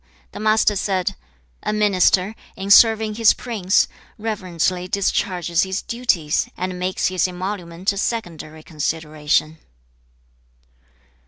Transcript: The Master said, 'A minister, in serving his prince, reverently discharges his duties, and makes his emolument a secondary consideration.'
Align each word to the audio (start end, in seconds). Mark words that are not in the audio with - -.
The 0.31 0.39
Master 0.39 0.75
said, 0.75 1.15
'A 1.61 1.73
minister, 1.73 2.33
in 2.55 2.71
serving 2.71 3.13
his 3.13 3.35
prince, 3.35 3.87
reverently 4.17 4.87
discharges 4.87 5.61
his 5.61 5.83
duties, 5.83 6.49
and 6.57 6.79
makes 6.79 7.09
his 7.09 7.27
emolument 7.27 7.93
a 7.93 7.99
secondary 7.99 8.63
consideration.' 8.63 9.59